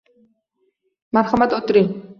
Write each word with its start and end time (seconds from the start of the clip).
Marhamat, 1.19 1.57
o'tiring. 1.61 1.91